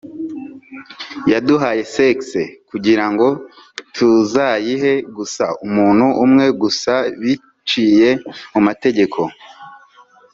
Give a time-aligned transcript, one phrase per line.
[1.31, 2.17] yaduhaye sex
[2.69, 3.27] kugirango
[3.95, 8.09] tuzayihe gusa umuntu umwe gusa biciye
[8.53, 9.21] mu mategeko